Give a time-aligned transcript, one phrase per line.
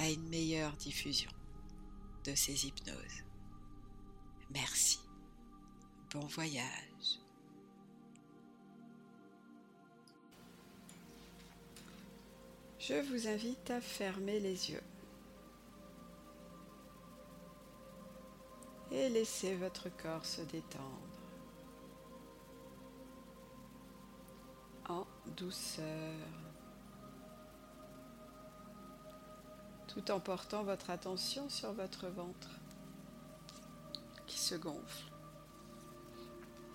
[0.00, 1.30] à une meilleure diffusion
[2.24, 3.22] de ces hypnoses.
[4.50, 4.98] Merci.
[6.12, 7.20] Bon voyage.
[12.78, 14.82] Je vous invite à fermer les yeux
[18.90, 21.20] et laisser votre corps se détendre
[24.88, 25.06] en
[25.36, 26.49] douceur.
[29.92, 32.48] Tout en portant votre attention sur votre ventre
[34.26, 35.10] qui se gonfle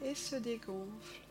[0.01, 1.21] et se dégonfle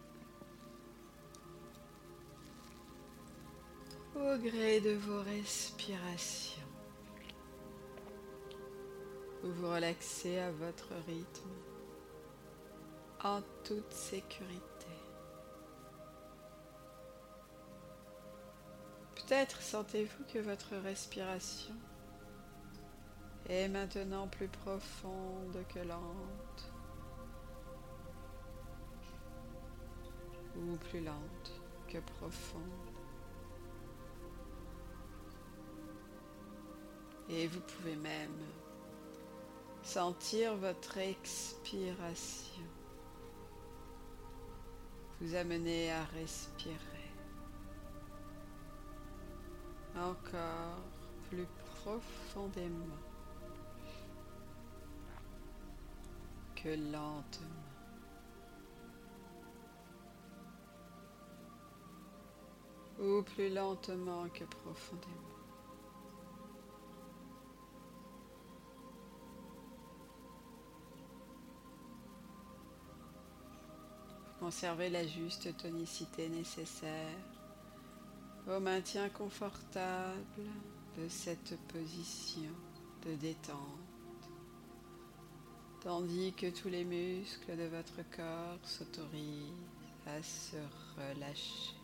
[4.17, 6.63] au gré de vos respirations.
[9.43, 11.51] Vous vous relaxez à votre rythme
[13.23, 14.74] en toute sécurité.
[19.35, 21.75] Peut-être sentez-vous que votre respiration
[23.49, 26.73] est maintenant plus profonde que lente
[30.57, 32.63] ou plus lente que profonde.
[37.29, 38.39] Et vous pouvez même
[39.83, 42.63] sentir votre expiration
[45.21, 46.94] vous amener à respirer
[50.05, 50.83] encore
[51.29, 51.47] plus
[51.83, 53.03] profondément
[56.55, 57.65] que lentement.
[63.01, 65.35] Ou plus lentement que profondément.
[74.39, 77.34] Conservez la juste tonicité nécessaire
[78.47, 80.45] au maintien confortable
[80.99, 82.51] de cette position
[83.07, 83.59] de détente,
[85.81, 89.53] tandis que tous les muscles de votre corps s'autorisent
[90.07, 90.57] à se
[90.97, 91.75] relâcher.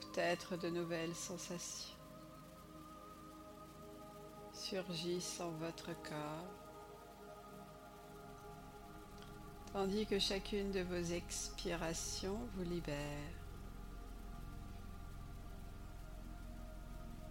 [0.00, 1.94] Peut-être de nouvelles sensations
[4.52, 6.67] surgissent en votre corps
[9.72, 13.32] tandis que chacune de vos expirations vous libère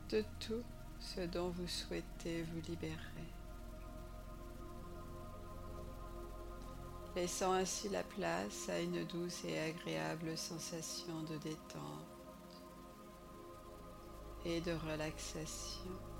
[0.09, 0.63] de tout
[0.99, 2.95] ce dont vous souhaitez vous libérer,
[7.15, 12.61] laissant ainsi la place à une douce et agréable sensation de détente
[14.45, 16.16] et de relaxation.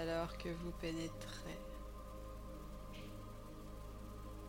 [0.00, 1.58] Alors que vous pénétrez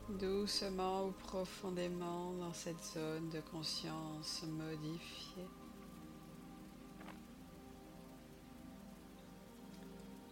[0.08, 5.48] doucement ou profondément dans cette zone de conscience modifiée.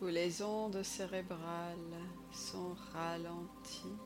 [0.02, 2.00] où les ondes cérébrales
[2.31, 3.97] sont ralenties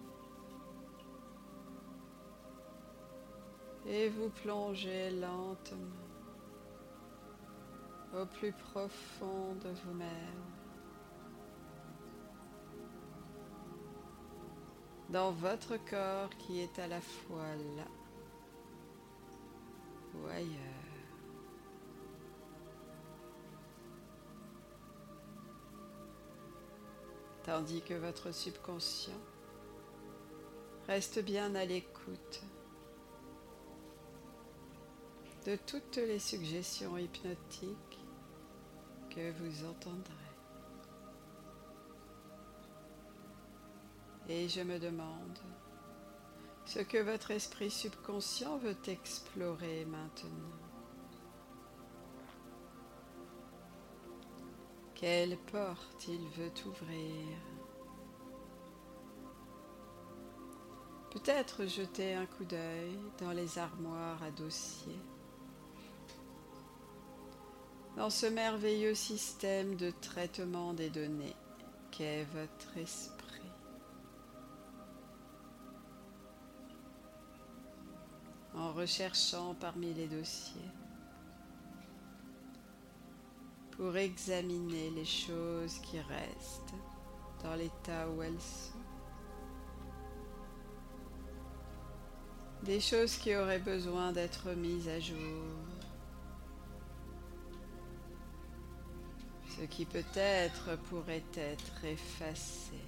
[3.86, 5.78] et vous plongez lentement
[8.16, 10.63] au plus profond de vous-même.
[15.14, 17.86] Dans votre corps qui est à la fois là
[20.16, 20.50] ou ailleurs.
[27.44, 29.14] Tandis que votre subconscient
[30.88, 32.42] reste bien à l'écoute
[35.46, 38.00] de toutes les suggestions hypnotiques
[39.12, 40.23] que vous entendrez.
[44.30, 45.40] Et je me demande
[46.66, 50.30] ce que votre esprit subconscient veut explorer maintenant.
[54.96, 57.38] Quelle porte il veut ouvrir?
[61.12, 65.00] Peut-être jeter un coup d'œil dans les armoires à dossiers.
[67.98, 71.36] Dans ce merveilleux système de traitement des données
[71.92, 73.13] qu'est votre esprit?
[78.74, 80.72] Recherchant parmi les dossiers
[83.72, 86.74] pour examiner les choses qui restent
[87.44, 88.78] dans l'état où elles sont.
[92.64, 95.44] Des choses qui auraient besoin d'être mises à jour.
[99.58, 102.80] Ce qui peut-être pourrait être effacé.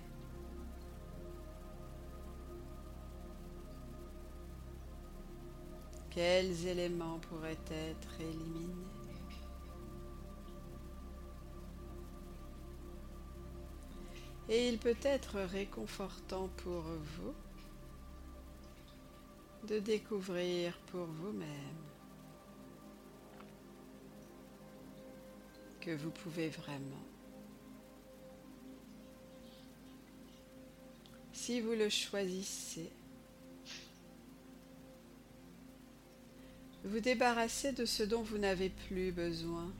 [6.15, 8.71] Quels éléments pourraient être éliminés.
[14.47, 17.33] Et il peut être réconfortant pour vous
[19.67, 21.50] de découvrir pour vous-même
[25.81, 27.06] que vous pouvez vraiment,
[31.33, 32.89] si vous le choisissez,
[36.86, 39.72] vous débarrasser de ce dont vous n'avez plus besoin.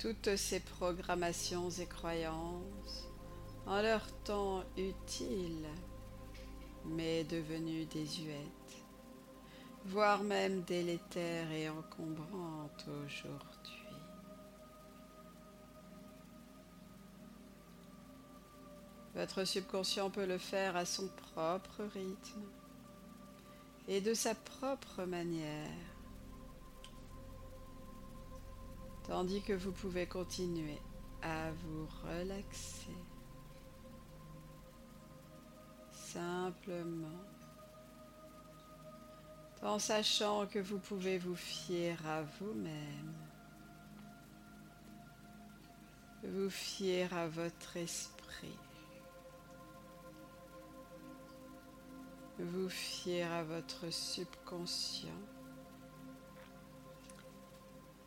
[0.00, 3.06] toutes ces programmations et croyances,
[3.66, 5.68] en leur temps utiles,
[6.86, 8.82] mais devenues désuètes,
[9.84, 13.79] voire même délétères et encombrantes aujourd'hui.
[19.20, 22.40] Votre subconscient peut le faire à son propre rythme
[23.86, 25.68] et de sa propre manière.
[29.06, 30.78] Tandis que vous pouvez continuer
[31.20, 32.96] à vous relaxer
[35.92, 37.20] simplement
[39.60, 43.14] en sachant que vous pouvez vous fier à vous-même,
[46.24, 48.56] vous fier à votre esprit,
[52.40, 55.08] vous fier à votre subconscient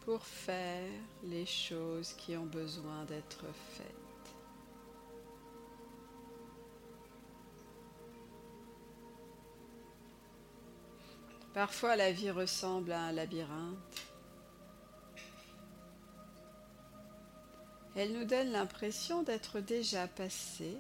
[0.02, 0.90] pour faire
[1.24, 3.88] les choses qui ont besoin d'être faites.
[11.54, 14.02] Parfois la vie ressemble à un labyrinthe.
[17.96, 20.76] Elle nous donne l'impression d'être déjà passé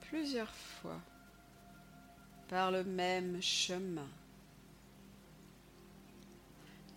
[0.00, 1.00] plusieurs fois
[2.48, 4.08] par le même chemin.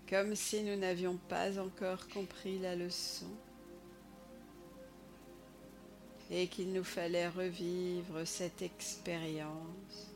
[0.09, 3.27] Comme si nous n'avions pas encore compris la leçon.
[6.31, 10.09] Et qu'il nous fallait revivre cette expérience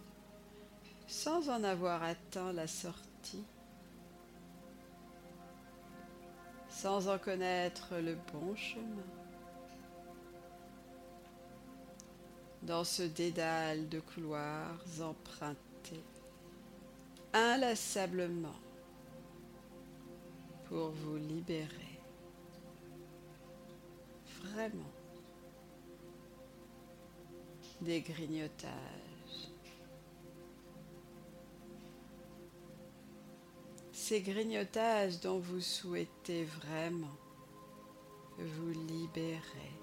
[1.14, 3.46] sans en avoir atteint la sortie,
[6.70, 9.23] sans en connaître le bon chemin.
[12.64, 16.04] Dans ce dédale de couloirs empruntés
[17.34, 18.60] inlassablement
[20.66, 22.00] pour vous libérer.
[24.44, 24.92] Vraiment.
[27.82, 28.72] Des grignotages.
[33.92, 37.18] Ces grignotages dont vous souhaitez vraiment
[38.38, 39.83] vous libérer.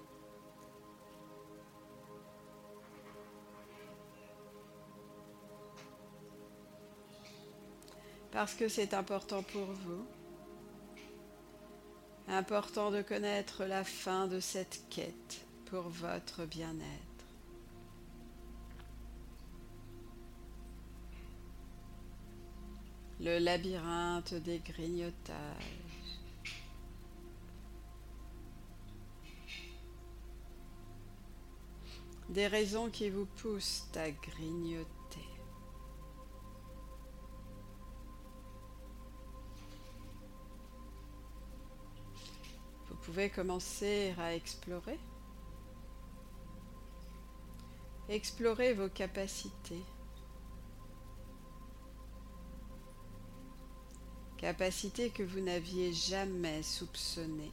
[8.31, 10.05] Parce que c'est important pour vous
[12.27, 17.25] Important de connaître la fin de cette quête pour votre bien-être.
[23.19, 25.35] Le labyrinthe des grignotages.
[32.29, 35.00] Des raisons qui vous poussent à grignoter.
[43.11, 44.97] Pouvez commencer à explorer.
[48.07, 49.83] Explorer vos capacités.
[54.37, 57.51] Capacités que vous n'aviez jamais soupçonnées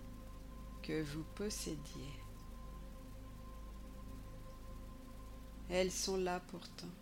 [0.81, 2.13] que vous possédiez.
[5.71, 6.95] Elles sont là pourtant,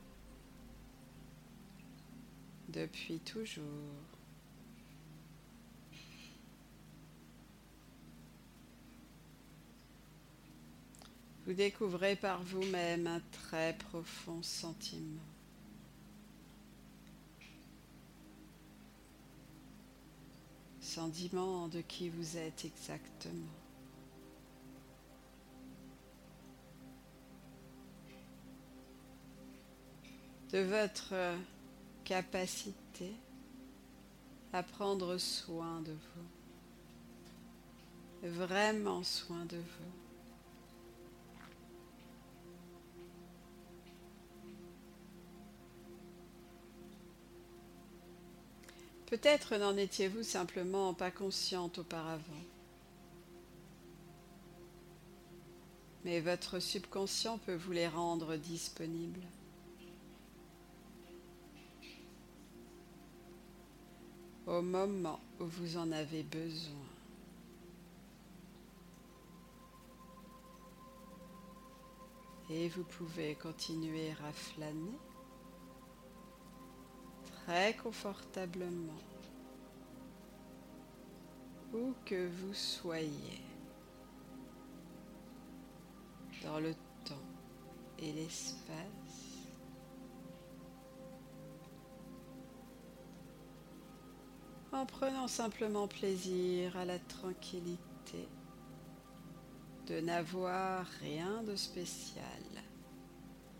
[2.70, 4.15] depuis toujours.
[11.46, 15.22] Vous découvrez par vous-même un très profond sentiment.
[20.80, 23.52] sentiment de qui vous êtes exactement.
[30.52, 31.12] De votre
[32.04, 33.12] capacité
[34.52, 35.92] à prendre soin de
[38.22, 40.05] vous, vraiment soin de vous.
[49.06, 52.22] Peut-être n'en étiez-vous simplement pas consciente auparavant.
[56.04, 59.22] Mais votre subconscient peut vous les rendre disponibles.
[64.46, 66.72] au moment où vous en avez besoin.
[72.48, 74.98] Et vous pouvez continuer à flâner
[77.46, 79.00] très confortablement
[81.72, 83.40] où que vous soyez
[86.42, 86.74] dans le
[87.04, 87.14] temps
[88.00, 88.66] et l'espace.
[94.72, 98.28] En prenant simplement plaisir à la tranquillité
[99.86, 102.24] de n'avoir rien de spécial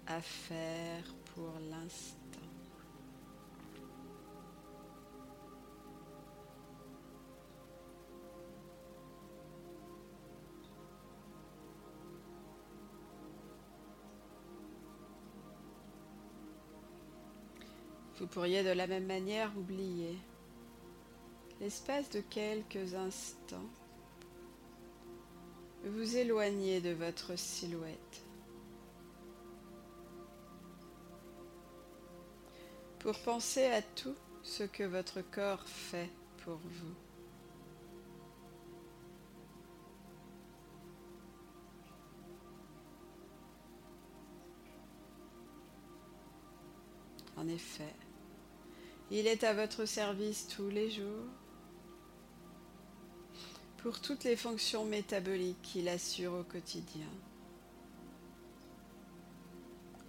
[0.09, 2.26] à faire pour l'instant.
[18.19, 20.17] Vous pourriez de la même manière oublier
[21.61, 23.69] l'espace de quelques instants
[25.85, 28.25] vous éloigner de votre silhouette
[32.99, 36.95] pour penser à tout ce que votre corps fait pour vous.
[47.37, 47.95] En effet,
[49.11, 51.27] il est à votre service tous les jours
[53.79, 57.07] pour toutes les fonctions métaboliques qu'il assure au quotidien,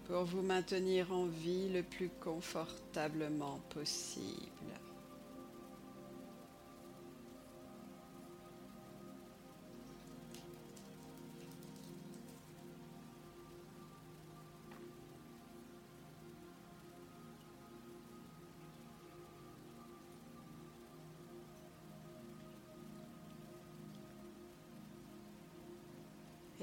[0.07, 4.86] pour vous maintenir en vie le plus confortablement possible.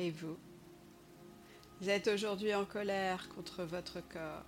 [0.05, 0.37] Et vous
[1.81, 4.45] Vous êtes aujourd'hui en colère contre votre corps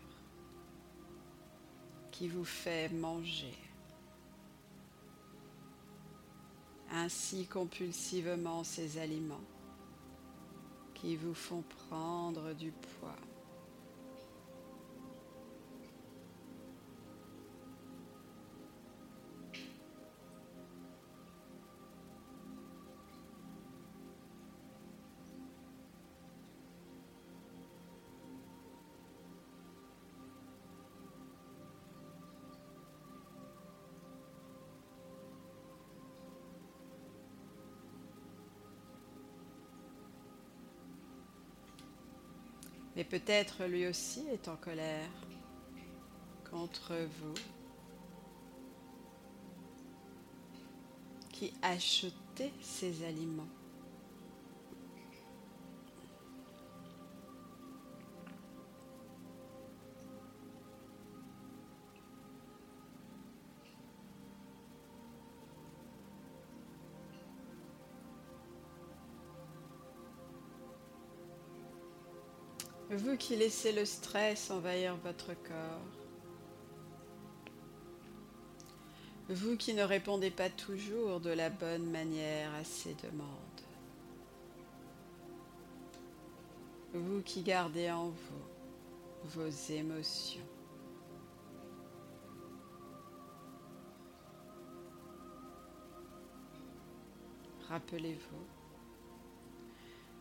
[2.13, 3.55] qui vous fait manger
[6.91, 9.49] ainsi compulsivement ces aliments
[10.93, 13.26] qui vous font prendre du poids.
[42.97, 45.11] Mais peut-être lui aussi est en colère
[46.51, 47.35] contre vous
[51.31, 53.49] qui achetez ces aliments.
[72.97, 75.83] Vous qui laissez le stress envahir votre corps.
[79.29, 83.29] Vous qui ne répondez pas toujours de la bonne manière à ces demandes.
[86.95, 90.41] Vous qui gardez en vous vos émotions.
[97.69, 98.47] Rappelez-vous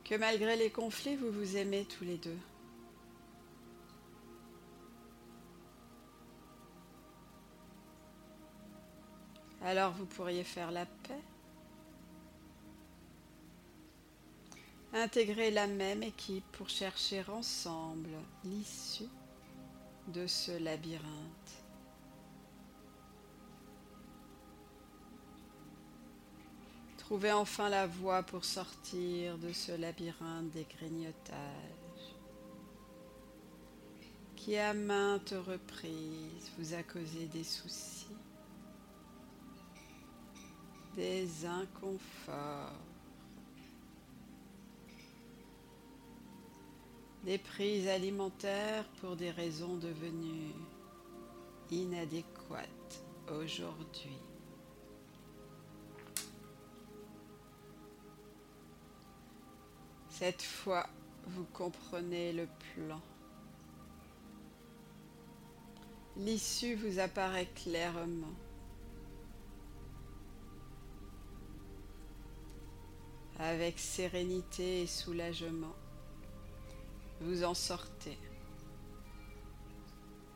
[0.04, 2.38] que malgré les conflits, vous vous aimez tous les deux.
[9.66, 11.22] Alors vous pourriez faire la paix.
[14.94, 18.12] Intégrer la même équipe pour chercher ensemble
[18.44, 19.10] l'issue
[20.08, 21.02] de ce labyrinthe.
[26.98, 31.76] Trouvez enfin la voie pour sortir de ce labyrinthe des grignotages
[34.36, 38.06] qui à maintes reprises vous a causé des soucis,
[40.96, 42.72] des inconforts,
[47.24, 50.54] des prises alimentaires pour des raisons devenues
[51.72, 54.18] inadéquates aujourd'hui.
[60.10, 60.88] Cette fois,
[61.28, 63.02] vous comprenez le plan.
[66.16, 68.34] L'issue vous apparaît clairement.
[73.46, 75.76] Avec sérénité et soulagement,
[77.22, 78.18] vous en sortez,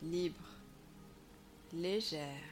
[0.04, 0.48] libre,
[1.74, 2.44] légère,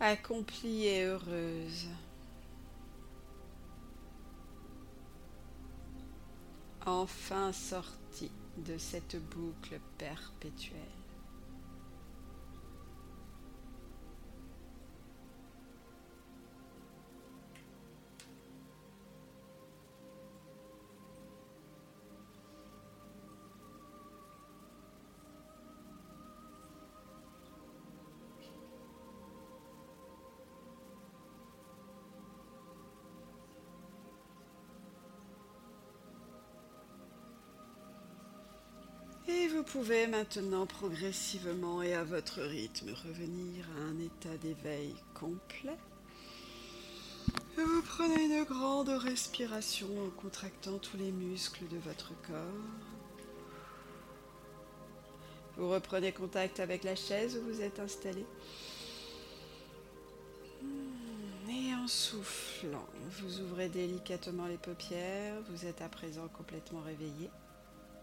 [0.00, 1.86] accomplie et heureuse.
[6.84, 10.95] Enfin sortie de cette boucle perpétuelle.
[39.28, 45.76] Et vous pouvez maintenant progressivement et à votre rythme revenir à un état d'éveil complet.
[47.56, 52.36] Vous prenez une grande respiration en contractant tous les muscles de votre corps.
[55.56, 58.24] Vous reprenez contact avec la chaise où vous êtes installé.
[61.48, 65.34] Et en soufflant, vous ouvrez délicatement les paupières.
[65.50, 67.28] Vous êtes à présent complètement réveillé.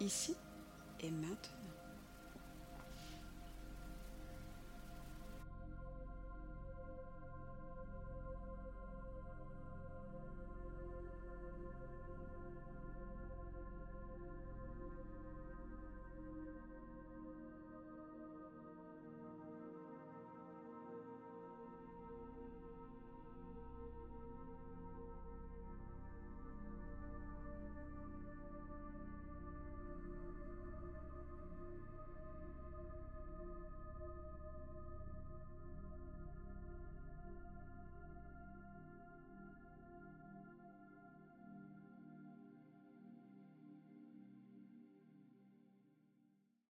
[0.02, 0.36] Ici
[1.04, 1.62] et maintenant.